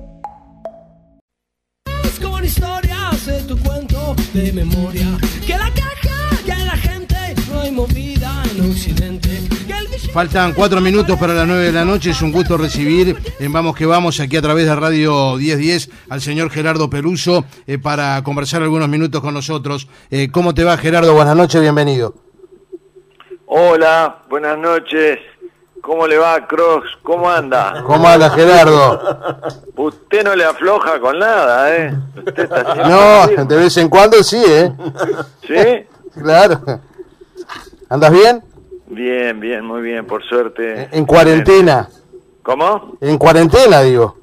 [3.47, 5.07] Tu cuento de memoria.
[5.45, 7.15] Que la caja, que la gente,
[7.51, 9.29] no hay movida en Occidente.
[10.11, 12.09] Faltan cuatro minutos para las nueve de la noche.
[12.09, 16.21] Es un gusto recibir en Vamos que Vamos aquí a través de Radio 1010 al
[16.21, 19.87] señor Gerardo Peluso eh, para conversar algunos minutos con nosotros.
[20.09, 21.13] Eh, ¿Cómo te va Gerardo?
[21.13, 22.30] Buenas noches, bienvenido.
[23.53, 25.19] Hola, buenas noches.
[25.81, 26.85] ¿Cómo le va, Cross?
[27.03, 27.83] ¿Cómo anda?
[27.85, 29.01] ¿Cómo anda Gerardo?
[29.75, 31.93] Usted no le afloja con nada, ¿eh?
[32.15, 32.89] Usted está siempre
[33.37, 34.71] No, de vez en cuando sí, ¿eh?
[35.45, 35.85] ¿Sí?
[36.23, 36.61] Claro.
[37.89, 38.41] ¿Andas bien?
[38.87, 40.87] Bien, bien, muy bien, por suerte.
[40.89, 41.89] En cuarentena.
[42.43, 42.95] ¿Cómo?
[43.01, 44.15] En cuarentena, digo.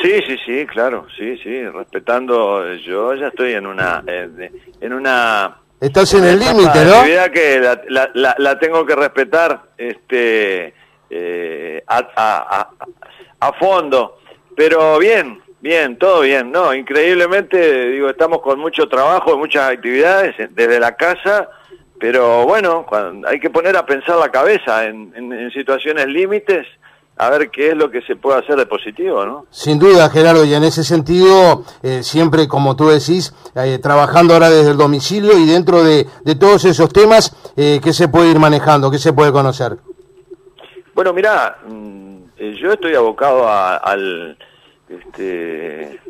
[0.00, 2.72] Sí, sí, sí, claro, sí, sí, respetando.
[2.76, 5.56] Yo ya estoy en una, eh, en una.
[5.80, 6.94] Estás en el límite, ¿no?
[6.96, 10.74] actividad que la, la- la- la tengo que respetar, este,
[11.08, 12.70] eh, a, a- a-
[13.48, 14.18] a fondo.
[14.56, 20.78] Pero bien, bien, todo bien, no, increíblemente, digo, estamos con mucho trabajo, muchas actividades desde
[20.78, 21.48] la casa.
[21.98, 26.66] Pero bueno, cuando- hay que poner a pensar la cabeza en, en- en situaciones límites,
[27.20, 29.46] a ver qué es lo que se puede hacer de positivo, ¿no?
[29.50, 34.48] Sin duda, Gerardo, y en ese sentido, eh, siempre, como tú decís, eh, trabajando ahora
[34.48, 38.38] desde el domicilio y dentro de, de todos esos temas, eh, ¿qué se puede ir
[38.38, 38.90] manejando?
[38.90, 39.76] ¿Qué se puede conocer?
[40.94, 41.58] Bueno, mira,
[42.38, 44.38] yo estoy abocado a- al,
[44.88, 46.00] este,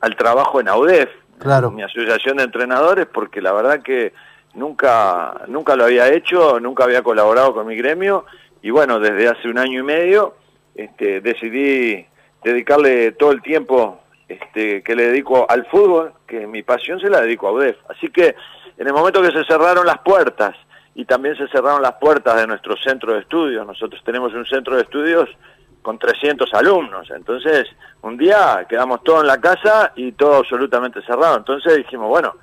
[0.00, 1.70] al trabajo en AUDEF, Claro.
[1.70, 4.12] mi asociación de entrenadores, porque la verdad que
[4.54, 8.24] nunca, nunca lo había hecho, nunca había colaborado con mi gremio,
[8.62, 10.34] y bueno, desde hace un año y medio
[10.78, 12.06] este, decidí
[12.44, 17.20] dedicarle todo el tiempo este, que le dedico al fútbol, que mi pasión se la
[17.20, 17.76] dedico a UDEF.
[17.88, 18.36] Así que
[18.76, 20.54] en el momento que se cerraron las puertas
[20.94, 24.76] y también se cerraron las puertas de nuestro centro de estudios, nosotros tenemos un centro
[24.76, 25.28] de estudios
[25.82, 27.66] con 300 alumnos, entonces
[28.02, 32.36] un día quedamos todos en la casa y todo absolutamente cerrado, entonces dijimos, bueno,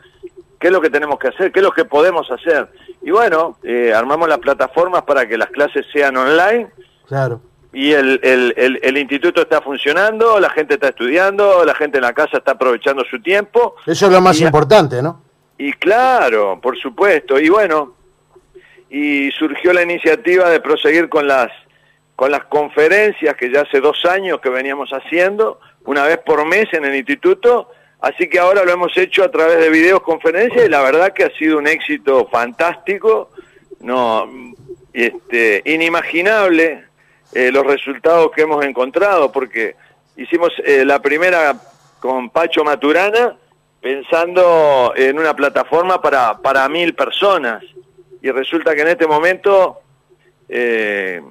[0.59, 1.53] ¿qué es lo que tenemos que hacer?
[1.53, 2.67] ¿Qué es lo que podemos hacer?
[3.01, 6.69] Y bueno, eh, armamos las plataformas para que las clases sean online,
[7.07, 7.39] Claro.
[7.75, 12.03] Y el, el, el, el instituto está funcionando, la gente está estudiando, la gente en
[12.03, 13.75] la casa está aprovechando su tiempo.
[13.85, 15.21] Eso es lo más Y- importante, ¿no?
[15.57, 17.39] Y claro, por supuesto.
[17.39, 17.95] Y bueno,
[18.89, 21.51] y surgió la iniciativa de proseguir con las,
[22.15, 26.67] con las conferencias que ya hace dos años que veníamos haciendo, una vez por mes
[26.73, 27.69] en el instituto.
[28.01, 31.29] Así que ahora lo hemos hecho a través de videoconferencias y la verdad que ha
[31.37, 33.31] sido un éxito fantástico,
[33.79, 34.29] no,
[34.93, 36.85] este, inimaginable
[37.35, 39.75] eh, los resultados que hemos encontrado, porque
[40.15, 41.53] hicimos eh, la primera
[41.99, 43.35] con Pacho Maturana
[43.81, 47.61] pensando en una plataforma para, para mil personas
[48.21, 49.79] y resulta que en este momento
[50.47, 51.21] eh,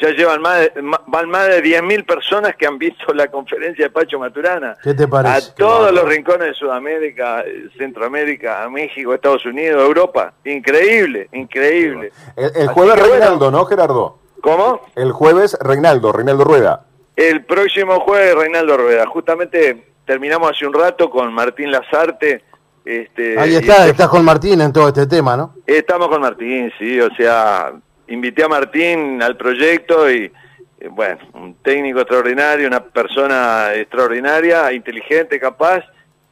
[0.00, 0.72] ya llevan más de,
[1.06, 4.78] van más de 10.000 personas que han visto la conferencia de Pacho Maturana.
[4.82, 5.50] ¿Qué te parece?
[5.50, 7.44] A todos los rincones de Sudamérica,
[7.76, 10.32] Centroamérica, a México, Estados Unidos, Europa.
[10.46, 12.12] Increíble, increíble.
[12.34, 13.14] El, el jueves que bueno.
[13.16, 14.20] Reinaldo, ¿no, Gerardo?
[14.42, 14.80] ¿Cómo?
[14.96, 16.84] El jueves Reinaldo, Reinaldo Rueda.
[17.16, 19.06] El próximo jueves, Reinaldo Rueda.
[19.06, 22.42] Justamente terminamos hace un rato con Martín Lazarte.
[22.84, 25.54] Este, Ahí está, este- estás con Martín en todo este tema, ¿no?
[25.66, 27.72] Estamos con Martín, sí, o sea,
[28.08, 30.32] invité a Martín al proyecto y,
[30.80, 35.84] eh, bueno, un técnico extraordinario, una persona extraordinaria, inteligente, capaz,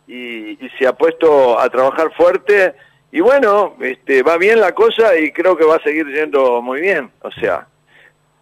[0.06, 2.75] y, y se ha puesto a trabajar fuerte.
[3.12, 6.80] Y bueno, este, va bien la cosa y creo que va a seguir yendo muy
[6.80, 7.10] bien.
[7.20, 7.66] O sea,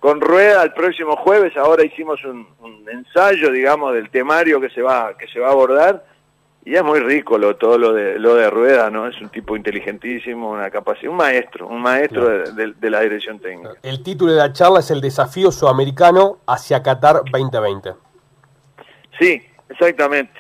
[0.06, 4.80] con Rueda el próximo jueves, ahora hicimos un, un ensayo, digamos, del temario que se
[4.80, 6.04] va, que se va a abordar.
[6.64, 9.08] Y es muy rico lo, todo lo de, lo de Rueda, ¿no?
[9.08, 13.40] Es un tipo inteligentísimo, una capacidad, un maestro, un maestro de, de- de la dirección
[13.40, 13.72] técnica.
[13.82, 17.90] El título de la charla es el desafío sudamericano hacia Qatar 2020.
[19.18, 20.32] Sí, exactamente.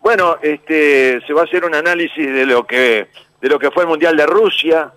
[0.00, 3.08] Bueno, este, se va a hacer un análisis de lo que
[3.40, 4.92] de lo que fue el Mundial de Rusia,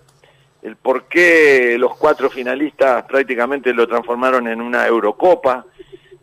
[0.62, 5.66] el por qué los cuatro finalistas prácticamente lo transformaron en una Eurocopa,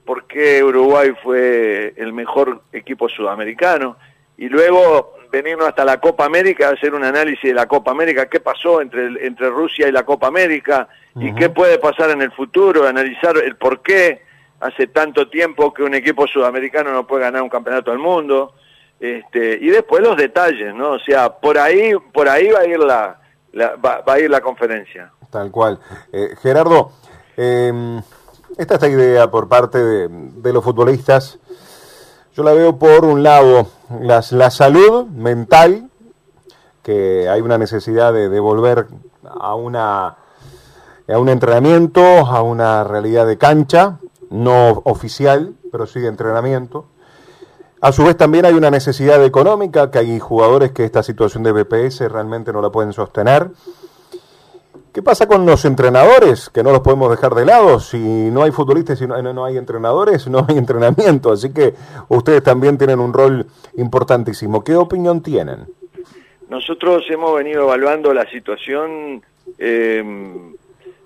[0.05, 3.97] por qué Uruguay fue el mejor equipo sudamericano
[4.37, 8.41] y luego venirnos hasta la Copa América, hacer un análisis de la Copa América, qué
[8.41, 12.87] pasó entre, entre Rusia y la Copa América y qué puede pasar en el futuro,
[12.87, 14.23] analizar el por qué
[14.61, 18.55] hace tanto tiempo que un equipo sudamericano no puede ganar un campeonato del mundo,
[19.01, 20.93] este, y después los detalles, ¿no?
[20.93, 23.21] O sea, por ahí, por ahí va a ir la,
[23.55, 25.13] la- va, a ir la conferencia.
[25.31, 25.79] Tal cual.
[26.13, 26.91] Eh, Gerardo,
[27.37, 28.01] eh,
[28.57, 31.39] esta esta idea por parte de, de los futbolistas.
[32.35, 33.69] Yo la veo por un lado,
[34.01, 35.89] las, la salud mental,
[36.83, 38.87] que hay una necesidad de, de volver
[39.25, 40.17] a una
[41.07, 43.99] a un entrenamiento, a una realidad de cancha,
[44.31, 46.87] no oficial, pero sí de entrenamiento.
[47.85, 51.53] A su vez también hay una necesidad económica, que hay jugadores que esta situación de
[51.53, 53.49] BPS realmente no la pueden sostener.
[54.91, 56.49] ¿Qué pasa con los entrenadores?
[56.49, 57.81] Que no los podemos dejar de lado.
[57.81, 61.31] Si no hay futbolistas no, no- no hay entrenadores, no hay entrenamiento.
[61.33, 61.75] Así que
[62.09, 63.45] ustedes también tienen un rol
[63.77, 64.65] importantísimo.
[64.65, 65.67] ¿Qué opinión tienen?
[66.49, 69.21] Nosotros hemos venido evaluando la situación
[69.59, 70.03] eh,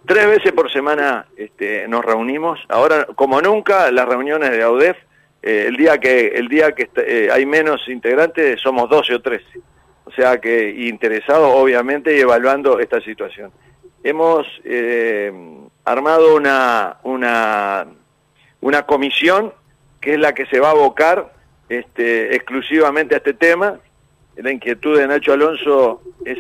[0.07, 2.61] tres veces por semana este, nos reunimos.
[2.69, 4.97] Ahora, como nunca, las reuniones de AUDEF,
[5.43, 9.45] eh, el día que el día que eh, hay menos integrantes somos 12 o 13.
[10.05, 13.53] O sea que interesados, obviamente, y evaluando esta situación.
[14.03, 15.31] Hemos eh,
[15.85, 17.87] armado una, una,
[18.61, 19.53] una comisión
[20.01, 21.33] que es la que se va a abocar
[21.69, 23.79] este, exclusivamente a este tema.
[24.37, 26.39] La inquietud de Nacho Alonso es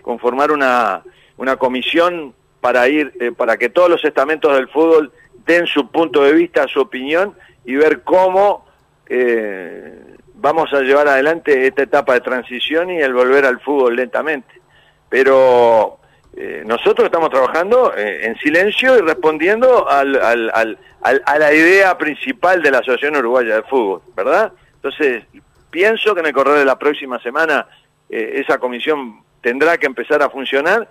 [0.00, 1.02] conformar una,
[1.36, 5.12] una comisión para ir, eh, para que todos los estamentos del fútbol
[5.46, 8.66] den su punto de vista, su opinión y ver cómo
[9.08, 9.98] eh,
[10.34, 14.60] vamos a llevar adelante esta etapa de transición y el volver al fútbol lentamente.
[15.08, 15.98] Pero
[16.36, 20.78] eh, nosotros estamos trabajando eh, en silencio y respondiendo al, al- al-
[21.24, 24.52] a la idea principal de la Asociación Uruguaya de Fútbol, ¿verdad?
[24.76, 25.24] Entonces,
[25.70, 27.66] pienso que en el correr de la próxima semana
[28.08, 30.88] eh, esa comisión tendrá que empezar a funcionar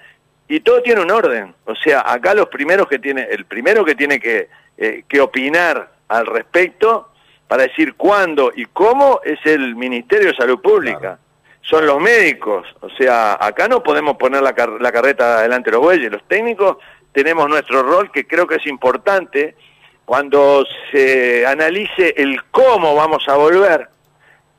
[0.48, 1.54] y todo tiene un orden.
[1.66, 4.50] O sea, acá los primeros que tiene, el primero que tiene que,
[5.08, 7.10] que opinar al respecto
[7.48, 11.18] para decir cuándo y cómo es el Ministerio de Salud Pública.
[11.62, 12.68] Son los médicos.
[12.82, 16.12] O sea, acá no podemos poner la, car- la carreta delante de los bueyes.
[16.12, 16.78] Los técnicos
[17.12, 19.56] tenemos nuestro rol que creo que es importante
[20.06, 23.88] cuando se analice el cómo vamos a volver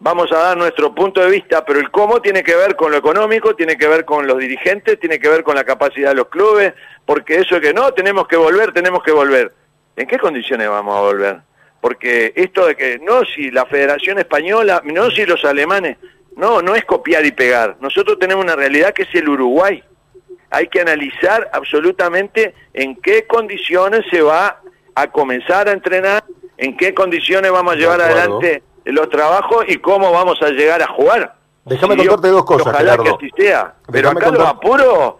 [0.02, 2.96] vamos a dar nuestro punto de vista, pero el cómo tiene que ver con lo
[2.96, 6.28] económico, tiene que ver con los dirigentes, tiene que ver con la capacidad de los
[6.28, 6.72] clubes,
[7.04, 9.52] porque eso es que no, tenemos que volver, tenemos que volver.
[9.96, 11.40] ¿En qué condiciones vamos a volver?
[11.80, 15.96] Porque esto de que no si la Federación Española, no si los alemanes,
[16.36, 17.76] no, no es copiar y pegar.
[17.80, 19.82] Nosotros tenemos una realidad que es el Uruguay.
[20.50, 24.60] Hay que analizar absolutamente en qué condiciones se va
[24.94, 26.24] a comenzar a entrenar,
[26.56, 30.88] en qué condiciones vamos a llevar adelante los trabajos y cómo vamos a llegar a
[30.88, 31.34] jugar.
[31.64, 33.04] Déjame contarte dos cosas, Ojalá Gerardo.
[33.18, 33.74] que así sea.
[33.92, 35.14] Pero acá los contar- apuros,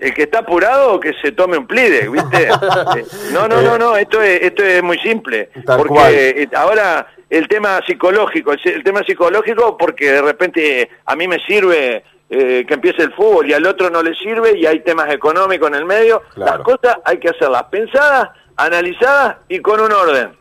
[0.00, 2.48] el que está apurado que se tome un plide, ¿viste?
[2.96, 5.50] Eh, no, no, no, no, esto es, esto es muy simple.
[5.66, 6.12] Tal porque cual.
[6.14, 11.38] eh, ahora el tema psicológico, el, tema psicológico porque de repente eh, a mí me
[11.40, 15.10] sirve eh, que empiece el fútbol y al otro no le sirve y hay temas
[15.12, 16.22] económicos en el medio.
[16.34, 16.58] Claro.
[16.58, 20.36] Las cosas hay que hacerlas pensadas, analizadas y con un orden.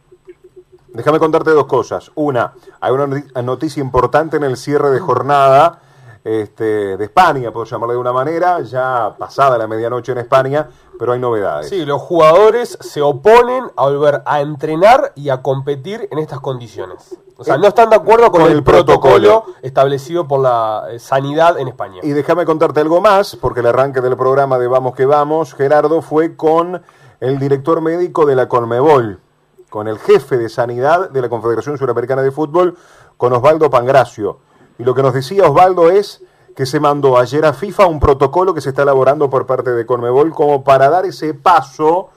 [0.89, 2.11] Déjame contarte dos cosas.
[2.15, 5.81] Una, hay una noti- noticia importante en el cierre de jornada
[6.27, 10.68] este, de España, por llamarle de una manera, ya pasada la medianoche en España,
[11.00, 11.69] pero hay novedades.
[11.69, 17.17] Sí, los jugadores se oponen a volver a entrenar y a competir en estas condiciones.
[17.38, 19.55] O sea, no están de acuerdo con, Con el, el protocolo, protocolo.
[19.62, 22.01] establecido por la eh, sanidad en España.
[22.03, 26.01] Y déjame contarte algo más, porque el arranque del programa de Vamos que Vamos, Gerardo,
[26.01, 26.81] fue con
[27.22, 29.22] el director médico de la Conmebol,
[29.69, 32.75] con el jefe de sanidad de la Confederación Suramericana de Fútbol,
[33.17, 34.39] con Osvaldo Pangracio.
[34.79, 36.24] Y lo que nos decía Osvaldo es
[36.55, 39.86] que se mandó ayer a FIFA un protocolo que se está elaborando por parte de
[39.86, 42.10] Conmebol como para dar ese paso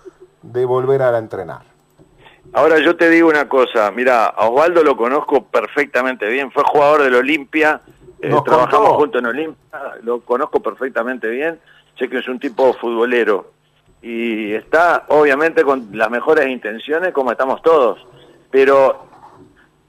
[0.42, 1.62] de volver a entrenar.
[2.52, 7.02] Ahora yo te digo una cosa, mira, a Osvaldo lo conozco perfectamente bien, fue jugador
[7.02, 7.80] del Olimpia,
[8.20, 11.60] eh, trabajamos juntos en Olimpia, lo conozco perfectamente bien,
[11.98, 13.52] sé que es un tipo futbolero.
[14.02, 18.04] Y está obviamente con las mejores intenciones como estamos todos,
[18.50, 19.09] pero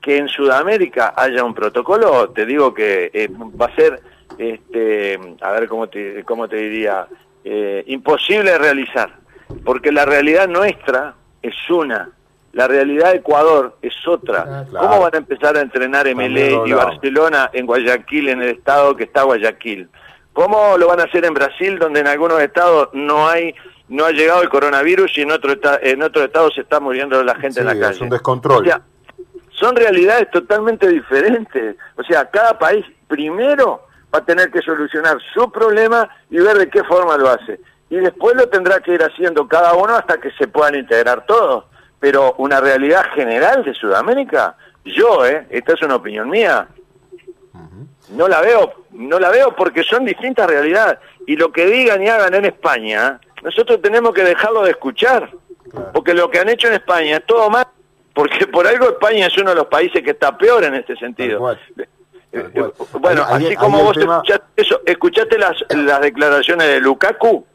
[0.01, 4.01] que en Sudamérica haya un protocolo, te digo que eh, va a ser,
[4.37, 7.07] este, a ver cómo te, cómo te diría,
[7.43, 9.13] eh, imposible realizar,
[9.63, 12.09] porque la realidad nuestra es una,
[12.53, 14.45] la realidad de Ecuador es otra.
[14.47, 14.87] Ah, claro.
[14.87, 16.73] ¿Cómo van a empezar a entrenar MLE y.
[16.73, 19.89] Barcelona en Guayaquil, en el estado que está Guayaquil?
[20.33, 23.53] ¿Cómo lo van a hacer en Brasil, donde en algunos estados no hay
[23.89, 27.35] no ha llegado el coronavirus y en otro en otro estado se está muriendo la
[27.35, 28.03] gente en la es calle?
[28.03, 28.61] un descontrol.
[28.61, 28.81] O sea,
[29.61, 31.75] son realidades totalmente diferentes.
[31.95, 36.69] O sea, cada país primero va a tener que solucionar su problema y ver de
[36.69, 37.61] qué forma lo hace.
[37.89, 41.65] Y después lo tendrá que ir haciendo cada uno hasta que se puedan integrar todos.
[41.99, 45.45] Pero una realidad general de Sudamérica, yo, ¿eh?
[45.51, 46.67] esta es una opinión mía,
[48.09, 50.97] no la veo, no la veo porque son distintas realidades.
[51.27, 55.29] Y lo que digan y hagan en España, nosotros tenemos que dejarlo de escuchar.
[55.93, 57.67] Porque lo que han hecho en España es todo mal.
[58.13, 61.39] Porque por algo España es uno de los países que está peor en este sentido.
[61.39, 61.59] cual.
[61.77, 61.87] Eh,
[62.33, 62.73] Tal cual.
[62.79, 66.79] eh, Bueno, Ahí- así ahí como vos tema- escuchaste eso, escuchaste las, las declaraciones de
[66.79, 67.45] Lukaku,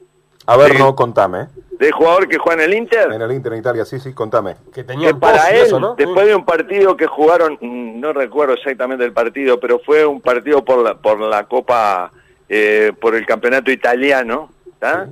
[0.49, 0.79] A ver, Sí.
[0.79, 1.49] no, contame.
[1.79, 4.55] del jugador que juega en el Inter, En el Inter en Italia, sí, sí, contame.
[4.73, 5.95] Que para él, eso, ¿no?
[5.95, 10.21] después de un partido que jugaron, mm, no recuerdo exactamente el partido, pero fue un
[10.23, 12.13] partido por la, por la Copa,
[12.49, 15.09] eh, por el campeonato italiano, ¿tá?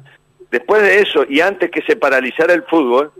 [0.50, 3.12] Después de eso, y antes que se paralizara el fútbol,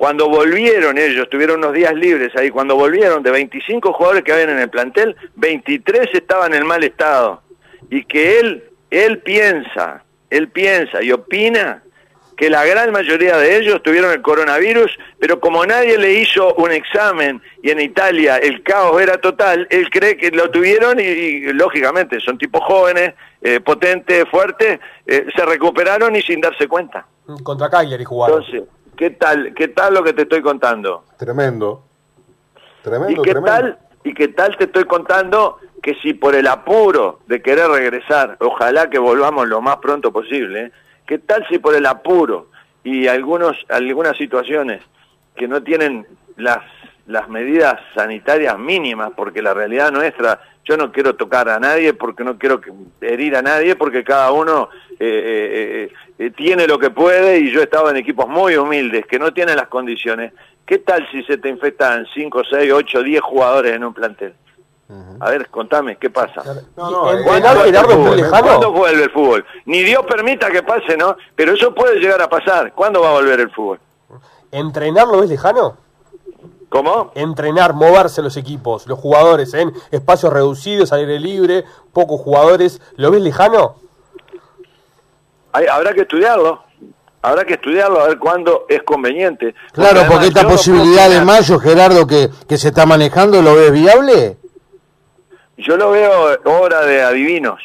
[0.00, 4.48] cuando volvieron ellos, tuvieron unos días libres ahí, cuando volvieron de 25 jugadores que habían
[4.48, 7.42] en el plantel, 23 estaban en mal estado.
[7.90, 11.82] Y que él, él piensa, él piensa y opina
[12.34, 16.72] que la gran mayoría de ellos tuvieron el coronavirus, pero como nadie le hizo un
[16.72, 21.52] examen y en Italia el caos era total, él cree que lo tuvieron y, y,
[21.52, 27.06] lógicamente son tipos jóvenes, eh, potentes, fuertes, eh, se recuperaron y sin darse cuenta.
[27.42, 28.42] Contra Cagliari jugaron.
[28.42, 28.66] Entonces,
[29.00, 31.04] ¿qué tal, qué tal lo que te estoy contando?
[31.16, 31.82] Tremendo.
[32.82, 33.46] Tremendo, ¿Y qué tremendo.
[33.46, 33.78] tal?
[34.04, 38.90] ¿Y qué tal te estoy contando que si por el apuro de querer regresar, ojalá
[38.90, 40.72] que volvamos lo más pronto posible, ¿eh?
[41.06, 42.48] ¿qué tal si por el apuro
[42.84, 44.82] y algunos algunas situaciones
[45.34, 46.58] que no tienen las
[47.10, 52.22] las medidas sanitarias mínimas, porque la realidad nuestra, yo no quiero tocar a nadie porque
[52.24, 56.78] no quiero que- herir a nadie, porque cada uno eh, eh, eh, eh, tiene lo
[56.78, 60.32] que puede y yo he estado en equipos muy humildes que no tienen las condiciones.
[60.66, 64.34] ¿Qué tal si se te infectan 5, 6, 8, 10 jugadores en un plantel?
[65.20, 66.42] A ver, contame, ¿qué pasa?
[66.76, 68.16] No, no, ¿Y eh, ¿Entrenar, ¿Cuándo vuelve es el fútbol?
[68.16, 68.42] lejano?
[68.42, 69.44] ¿Cuándo vuelve el fútbol?
[69.66, 71.16] Ni Dios permita que pase, ¿no?
[71.36, 72.72] Pero eso puede llegar a pasar.
[72.72, 73.78] ¿Cuándo va a volver el fútbol?
[74.52, 75.76] ¿Entrenar lo ves lejano?
[76.70, 77.10] ¿Cómo?
[77.14, 83.20] Entrenar, moverse los equipos, los jugadores en espacios reducidos, aire libre, pocos jugadores, ¿lo ves
[83.22, 83.76] lejano?
[85.52, 86.62] Hay- habrá que estudiarlo.
[87.22, 89.54] Habrá que estudiarlo a ver cuándo es conveniente.
[89.72, 93.72] Claro, porque esta no posibilidad de mayo, Gerardo, que, que se está manejando, ¿lo ves
[93.72, 94.38] viable?
[95.58, 97.60] Yo lo veo obra de adivinos.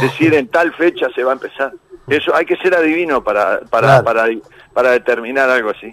[0.00, 1.72] Decir en tal fecha se va a empezar.
[2.06, 4.04] Eso hay que ser adivino para para Claro.
[4.04, 4.26] para,
[4.74, 5.92] para determinar algo así.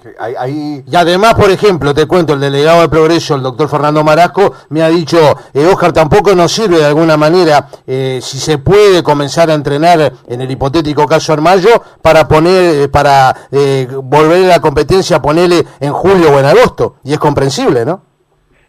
[0.00, 3.68] Que ahí- ahí Y además, por ejemplo, te cuento, el delegado de Progreso, el doctor
[3.68, 5.18] Fernando Marasco, me ha dicho,
[5.52, 10.12] eh, Oscar, tampoco nos sirve de alguna manera, eh, si se puede comenzar a entrenar
[10.28, 15.20] en el hipotético caso en mayo, para poner, eh, para eh, volver a la competencia,
[15.20, 16.96] ponerle en julio o en agosto.
[17.04, 18.02] Y es comprensible, ¿no?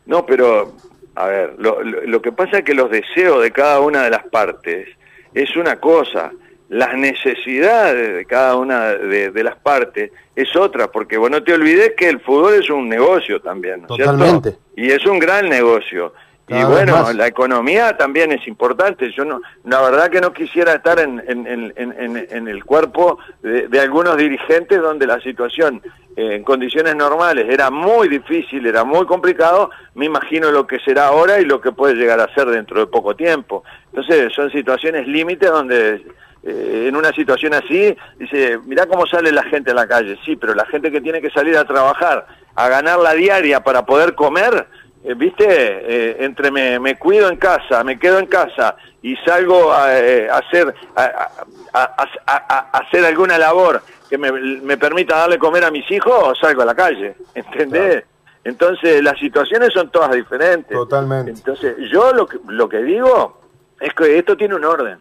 [0.07, 0.73] No, pero,
[1.15, 4.09] a ver, lo, lo, lo que pasa es que los deseos de cada una de
[4.09, 4.87] las partes
[5.33, 6.31] es una cosa,
[6.69, 11.53] las necesidades de cada una de, de las partes es otra, porque vos no te
[11.53, 14.13] olvides que el fútbol es un negocio también, ¿no es cierto?
[14.13, 14.57] Totalmente.
[14.75, 16.13] Y es un gran negocio.
[16.47, 19.11] Cada y bueno, la economía también es importante.
[19.11, 23.19] Yo no, la verdad que no quisiera estar en, en, en, en- en el cuerpo
[23.43, 25.79] de, de algunos dirigentes donde la situación
[26.15, 29.69] eh, en condiciones normales era muy difícil, era muy complicado.
[29.93, 32.87] Me imagino lo que será ahora y lo que puede llegar a ser dentro de
[32.87, 33.63] poco tiempo.
[33.93, 36.01] Entonces son situaciones límites donde
[36.43, 40.17] eh, en una situación así, dice, mirá cómo sale la gente a la calle.
[40.25, 43.85] Sí, pero la gente que tiene que salir a trabajar, a ganar la diaria para
[43.85, 44.67] poder comer,
[45.03, 49.71] eh, viste, Eh, entre me, me cuido en casa, me quedo en casa y salgo
[49.73, 51.29] a, eh, a hacer a,
[51.73, 56.63] a- hacer alguna labor que me, me permita darle comer a mis hijos, o salgo
[56.63, 58.03] a la calle, ¿entendés?
[58.43, 60.71] Entonces las situaciones son todas diferentes.
[60.75, 61.31] Totalmente.
[61.31, 63.39] Entonces yo lo que, lo que digo
[63.79, 64.97] es que esto tiene un orden.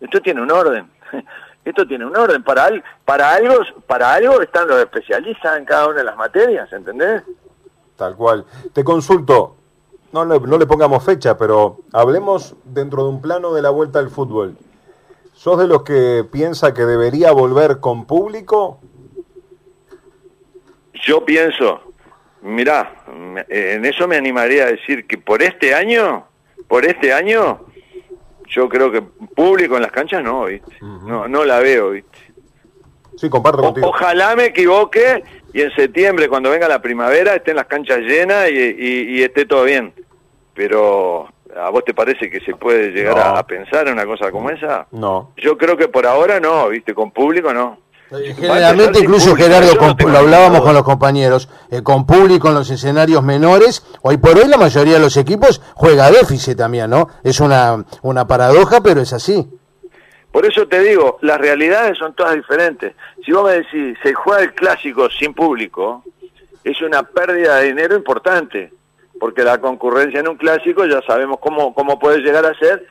[0.00, 0.90] Esto tiene un orden.
[1.64, 2.42] Esto tiene un orden.
[2.42, 6.72] Para, al- para, algo, para algo están los especialistas en cada una de las materias,
[6.72, 7.22] ¿entendés?
[7.96, 8.46] Tal cual.
[8.72, 9.56] Te consulto,
[10.12, 13.98] no le, no le pongamos fecha, pero hablemos dentro de un plano de la vuelta
[13.98, 14.56] al fútbol.
[15.34, 18.80] ¿Sos de los que piensa que debería volver con público?
[21.06, 21.80] Yo pienso,
[22.42, 23.04] mirá,
[23.48, 26.26] eh, en eso me animaría a decir que por este año,
[26.66, 27.60] por este año,
[28.50, 30.72] yo creo que público en las canchas no, ¿viste?
[30.80, 32.18] No, no la veo, ¿viste?
[33.16, 33.88] Sí, comparto O- contigo.
[33.88, 38.54] ojalá me equivoque y en septiembre, cuando venga la primavera, estén las canchas llenas y,
[38.54, 39.92] y- y esté todo bien.
[40.54, 43.22] Pero, ¿a vos te parece que se puede llegar No.
[43.22, 44.86] a, a pensar en una cosa como esa?
[44.92, 45.32] No.
[45.36, 46.94] Yo creo que por ahora no, ¿viste?
[46.94, 47.78] Con público no.
[48.10, 53.22] Generalmente, incluso Gerardo, con- lo hablábamos con los compañeros, eh, con público en los escenarios
[53.22, 57.08] menores, hoy por hoy la mayoría de los equipos juega a déficit también, ¿no?
[57.22, 59.46] Es una, una paradoja, pero es así.
[60.32, 62.94] Por eso te digo, las realidades son todas diferentes.
[63.24, 66.02] Si vos me decís, se juega el clásico sin público,
[66.64, 68.72] es una pérdida de dinero importante,
[69.18, 72.86] porque la concurrencia en un clásico ya sabemos cómo, cómo puede llegar a ser,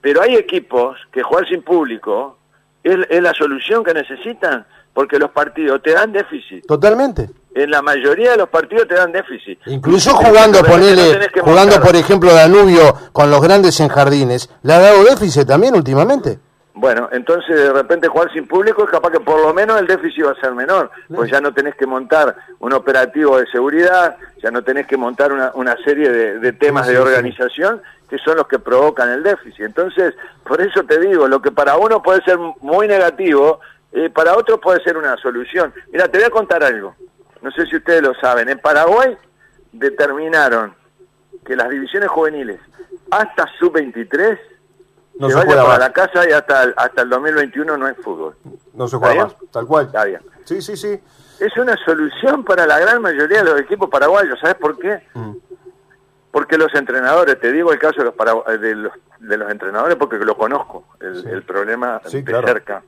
[0.00, 2.36] pero hay equipos que jugar sin público
[2.82, 6.66] es, es la solución que necesitan, porque los partidos te dan déficit.
[6.66, 7.30] Totalmente.
[7.54, 9.58] En la mayoría de los partidos te dan déficit.
[9.66, 14.78] Incluso jugando, no ponele, jugando por ejemplo Danubio con los grandes en jardines, le ha
[14.78, 16.38] dado déficit también últimamente.
[16.72, 20.24] Bueno, entonces de repente jugar sin público es capaz que por lo menos el déficit
[20.24, 24.50] va a ser menor, pues ya no tenés que montar un operativo de seguridad, ya
[24.50, 28.18] no tenés que montar una, una serie de, de temas Sí, de sí, organización que
[28.18, 29.60] son los que provocan el déficit.
[29.60, 30.14] Entonces,
[30.44, 33.60] por eso te digo, lo que para uno puede ser muy negativo,
[33.92, 35.72] eh, para otros puede ser una solución.
[35.92, 36.94] Mira, te voy a contar algo,
[37.40, 39.16] no sé si ustedes lo saben, en Paraguay
[39.72, 40.74] determinaron
[41.46, 42.60] que las divisiones juveniles
[43.10, 44.38] hasta sub-23
[45.18, 45.78] No se se vaya para más.
[45.78, 48.34] la casa y hasta el, hasta el 2021 no hay fútbol.
[48.74, 49.86] No se ¿Está juega más, tal cual.
[49.86, 50.20] Está bien.
[50.44, 51.00] Sí, sí, sí.
[51.38, 54.38] Es una solución para la gran mayoría de los equipos paraguayos.
[54.40, 55.00] ¿Sabes por qué?
[55.14, 55.32] Mm.
[56.30, 59.96] Porque los entrenadores, te digo el caso de los, paragu- de los, de los entrenadores
[59.96, 61.28] porque lo conozco, el, Sí.
[61.28, 62.46] el problema Sí, de claro.
[62.46, 62.82] cerca.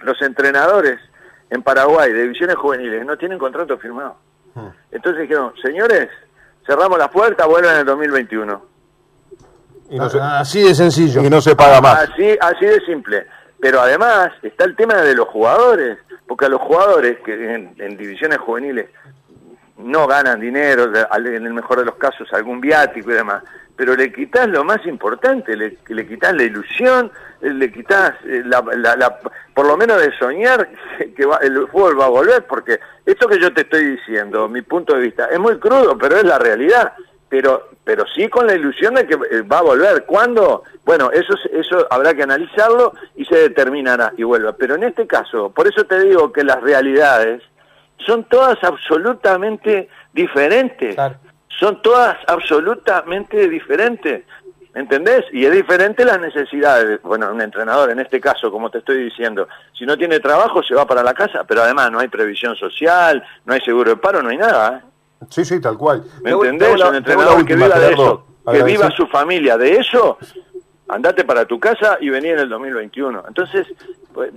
[0.00, 0.98] Los entrenadores
[1.50, 4.16] en Paraguay de divisiones juveniles no tienen contrato firmado.
[4.54, 4.68] Mm.
[4.92, 6.08] Entonces dijeron, señores,
[6.66, 8.62] cerramos la puerta, vuelven en el 2021.
[9.90, 11.22] Y no, se, Ah, Así de sencillo.
[11.22, 12.08] y no se paga más.
[12.10, 13.26] Así, así de simple.
[13.60, 17.96] Pero además está el tema de los jugadores, porque a los jugadores que en, en
[17.96, 18.88] divisiones juveniles
[19.78, 23.42] no ganan dinero, en el mejor de los casos algún viático y demás,
[23.76, 28.42] pero le quitas lo más importante, le, le quitas la ilusión, eh, le quitas eh,
[28.44, 28.60] la,
[28.96, 29.18] la-
[29.54, 30.68] por lo menos de soñar
[31.16, 34.62] que, va- el fútbol va a volver, porque esto que yo te estoy diciendo, mi
[34.62, 36.92] punto de vista, es muy crudo, pero es la realidad.
[37.30, 40.04] Pero, pero sí con la ilusión de que eh, va a volver.
[40.06, 40.62] ¿Cuándo?
[40.86, 44.54] Bueno, eso, eso habrá que analizarlo y se determinará y vuelva.
[44.54, 47.42] Pero en este caso, por eso te digo que las realidades
[48.06, 50.94] son todas absolutamente diferentes.
[50.94, 51.16] Claro.
[51.48, 54.24] Son todas absolutamente diferentes.
[54.74, 55.24] ¿Entendés?
[55.32, 57.00] Y es diferente las necesidades.
[57.02, 60.74] Bueno, un entrenador, en este caso, como te estoy diciendo, si no tiene trabajo, se
[60.74, 64.22] va para la casa, pero además no hay previsión social, no hay seguro de paro,
[64.22, 64.82] no hay nada.
[64.84, 65.24] ¿eh?
[65.30, 66.04] Sí, sí, tal cual.
[66.22, 66.68] ¿Me entendés?
[66.68, 69.76] tengo la- un tengo la entrenador que viva de eso, que viva su familia de
[69.78, 70.18] eso,
[70.88, 73.24] andate para tu casa y vení en el 2021.
[73.26, 73.66] Entonces,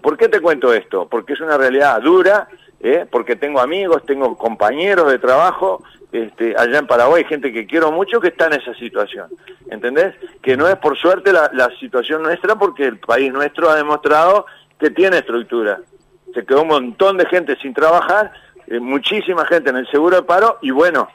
[0.02, 1.08] ¿por qué te cuento esto?
[1.08, 2.48] Porque es una realidad dura,
[2.84, 3.06] ¿eh?
[3.10, 8.20] porque tengo amigos, tengo compañeros de trabajo este, allá en Paraguay, gente que quiero mucho
[8.20, 9.30] que está en esa situación.
[9.70, 10.14] ¿Entendés?
[10.42, 14.46] Que no es por suerte la, situación nuestra, porque el país nuestro ha demostrado
[14.80, 15.80] que tiene estructura.
[16.34, 18.32] Se quedó un montón de gente sin trabajar,
[18.68, 21.08] eh, muchísima gente en el seguro de paro, y bueno,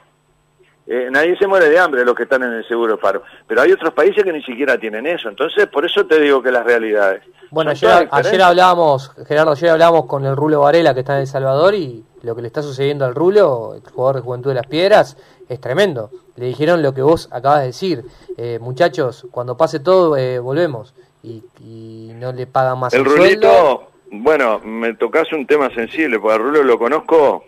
[0.87, 3.23] eh, nadie se muere de hambre los que están en el seguro de paro.
[3.45, 5.27] Pero hay otros países que ni siquiera tienen eso.
[5.27, 7.23] Entonces, por eso te digo que las realidades.
[7.51, 11.27] Bueno, ayer, ayer hablábamos, Gerardo, ayer hablábamos con el Rulo Varela que está en El
[11.27, 14.67] Salvador y lo que le está sucediendo al Rulo, el jugador de Juventud de las
[14.67, 15.17] Piedras,
[15.49, 16.09] es tremendo.
[16.35, 18.05] Le dijeron lo que vos acabas de decir.
[18.37, 20.93] Eh, muchachos, cuando pase todo, eh, volvemos.
[21.23, 23.23] Y, y no le pagan más el, El sueldo.
[23.25, 27.43] Rulito, bueno, me tocas un tema sensible, porque al Rulo lo conozco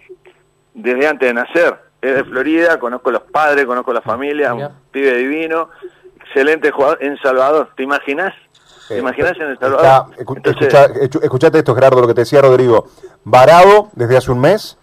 [0.73, 1.88] desde antes de nacer.
[2.01, 5.69] Es de Florida, conozco los padres, conozco la familia, un pibe divino,
[6.25, 7.69] excelente jugador en Salvador.
[7.75, 8.33] ¿Te imaginas?
[8.87, 10.15] ¿Te Eh, imaginas en El Está- Salvador?
[10.17, 12.87] escu- Entonces, escucha- escu- escuchate esto, Gerardo, lo que te decía Rodrigo.
[13.25, 14.77] Varado desde hace un mes,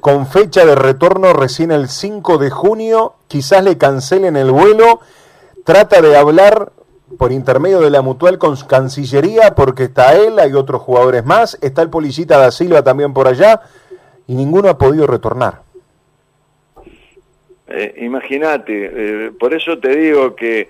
[0.00, 5.00] con fecha de retorno recién el 5 de junio, quizás le cancelen el vuelo,
[5.64, 6.72] trata de hablar
[7.18, 11.56] por intermedio de la mutual con su Cancillería, porque está él, hay otros jugadores más,
[11.62, 13.62] está el policita da Silva también por allá,
[14.26, 15.62] y ninguno ha podido retornar.
[17.68, 20.68] Eh, Imagínate, eh, por eso te digo que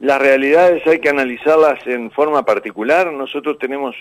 [0.00, 3.12] las realidades hay que analizarlas en forma particular.
[3.12, 3.94] Nosotros tenemos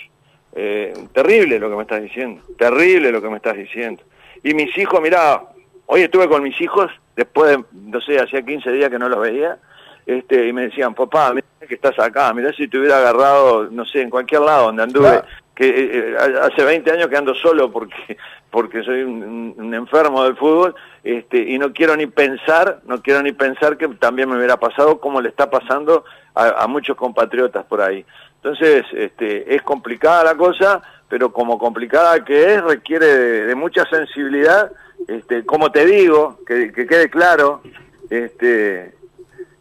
[0.55, 4.01] eh, terrible lo que me estás diciendo, terrible lo que me estás diciendo.
[4.43, 5.43] Y mis hijos, mirá,
[5.85, 9.19] hoy estuve con mis hijos, después de, no sé, hacía 15 días que no los
[9.19, 9.57] veía,
[10.05, 13.85] este, y me decían, papá, mirá que estás acá, mirá si te hubiera agarrado, no
[13.85, 15.21] sé, en cualquier lado donde anduve.
[15.60, 18.17] Que eh, eh, hace 20 años que ando solo porque
[18.50, 23.34] porque soy un, enfermo del fútbol este y no quiero ni pensar no quiero ni
[23.34, 27.82] pensar que también me hubiera pasado como le está pasando a, a muchos compatriotas por
[27.82, 28.06] ahí.
[28.36, 33.84] Entonces este es complicada la cosa pero como complicada que es requiere de, de mucha
[33.89, 34.72] sensibilidad
[35.10, 37.62] este como te digo que, que quede claro
[38.10, 38.95] este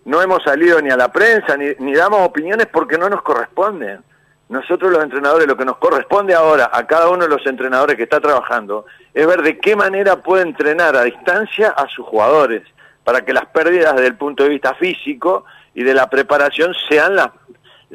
[0.05, 4.01] no hemos salido ni a la prensa ni, ni damos opiniones porque no nos corresponden
[4.49, 8.05] nosotros los entrenadores, lo que nos corresponde ahora a cada uno de los entrenadores que
[8.05, 12.63] está trabajando, es ver de qué manera puede entrenar a distancia a sus jugadores,
[13.05, 17.17] para que las pérdidas desde el punto de vista físico y de la preparación sean,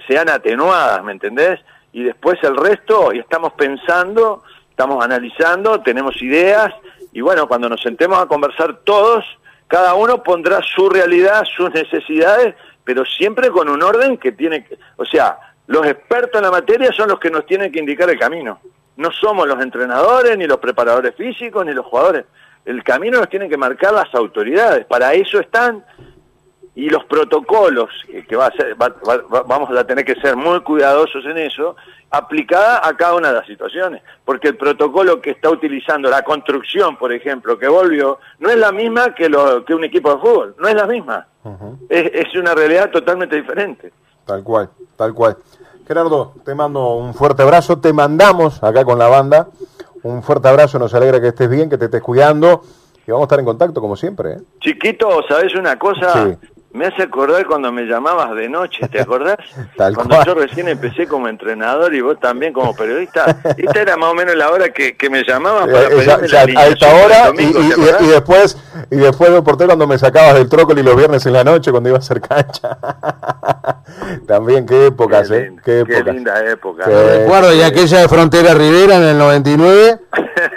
[0.07, 1.59] sean atenuadas, ¿me entendés?
[1.91, 6.73] Y después el resto, y estamos pensando, estamos analizando, tenemos ideas,
[7.11, 9.25] y bueno, cuando nos sentemos a conversar todos,
[9.67, 14.77] cada uno pondrá su realidad, sus necesidades, pero siempre con un orden que tiene que,
[14.97, 18.19] o sea, los expertos en la materia son los que nos tienen que indicar el
[18.19, 18.59] camino.
[18.97, 22.25] No somos los entrenadores, ni los preparadores físicos, ni los jugadores.
[22.65, 24.85] El camino nos tienen que marcar las autoridades.
[24.85, 25.83] Para eso están
[26.75, 27.89] y los protocolos,
[28.27, 31.75] que va a ser, vamos a tener que ser muy cuidadosos en eso,
[32.09, 34.01] aplicada a cada una de las situaciones.
[34.25, 38.71] Porque el protocolo que está utilizando la construcción, por ejemplo, que volvió, no es la
[38.71, 41.27] misma que, lo, que un equipo de fútbol, no es la misma.
[41.89, 43.91] es, es una realidad totalmente diferente.
[44.25, 45.37] Tal cual, tal cual.
[45.87, 49.49] Gerardo, te mando un fuerte abrazo, te mandamos acá con la banda
[50.03, 52.61] un fuerte abrazo, nos alegra que estés bien, que te estés cuidando
[53.07, 54.33] y vamos a estar en contacto como siempre.
[54.33, 54.37] ¿eh?
[54.59, 56.25] Chiquito, ¿sabes una cosa?
[56.25, 59.37] Sí me hace acordar cuando me llamabas de noche, ¿te acordás?
[59.77, 63.37] Tal cuando yo recién empecé como entrenador y vos también como periodista.
[63.57, 66.61] Esta era más o menos la hora que, que me llamabas para eh, pedirme la
[66.61, 68.57] A esta hora y, después
[68.89, 71.89] y después me porté cuando me sacabas del trócoli los viernes en la noche cuando
[71.89, 72.77] iba a hacer cancha.
[74.27, 75.51] también qué épocas, qué ¿eh?
[75.63, 76.85] Qué, qué linda época.
[76.85, 79.99] recuerdo y aquella de Frontera Rivera en el 99.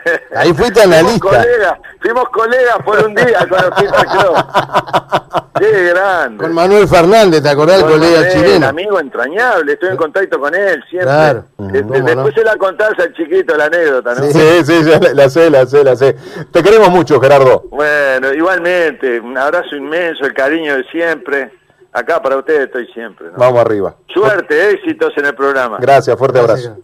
[0.36, 1.28] Ahí fuiste analista.
[1.28, 6.44] Fuimos colegas, fuimos colegas por un día con los FIFA Qué grande.
[6.44, 8.66] Con Manuel Fernández, ¿te acordás del colega chileno?
[8.66, 11.10] amigo entrañable, estoy en contacto con él siempre.
[11.10, 11.44] Claro.
[11.72, 14.22] Este, después se la contás al chiquito la anécdota, ¿no?
[14.24, 14.82] Sí, sí,
[15.14, 16.14] la, sé, la sé, la sé.
[16.52, 17.64] Te queremos mucho, Gerardo.
[17.70, 21.50] Bueno, igualmente, un abrazo inmenso, el cariño de siempre.
[21.92, 23.28] Acá para ustedes estoy siempre.
[23.36, 23.96] Vamos arriba.
[24.12, 25.78] Suerte, éxitos en el programa.
[25.80, 26.76] Gracias, fuerte abrazo.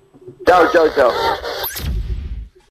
[0.47, 1.11] Chao, chao, chao.